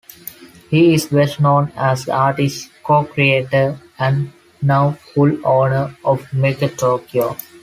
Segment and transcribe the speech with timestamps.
[0.71, 7.37] He is best known as the artist, co-creator, and now full owner of "Megatokyo".